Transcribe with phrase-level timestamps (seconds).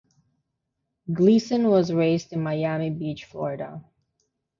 [1.13, 3.83] Gleason was raised in Miami Beach, Florida.